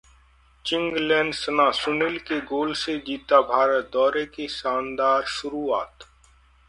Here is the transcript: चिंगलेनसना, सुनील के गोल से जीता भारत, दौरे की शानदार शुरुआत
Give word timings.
चिंगलेनसना, 0.65 1.69
सुनील 1.71 2.17
के 2.19 2.39
गोल 2.45 2.73
से 2.73 2.97
जीता 2.97 3.41
भारत, 3.51 3.89
दौरे 3.93 4.25
की 4.25 4.47
शानदार 4.47 5.23
शुरुआत 5.37 6.07